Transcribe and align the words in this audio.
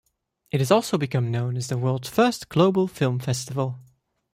It 0.49 0.61
has 0.61 0.71
also 0.71 0.97
become 0.97 1.29
known 1.29 1.55
as 1.55 1.67
the 1.67 1.77
world's 1.77 2.09
first 2.09 2.49
global 2.49 2.87
film 2.87 3.19
festival. 3.19 3.77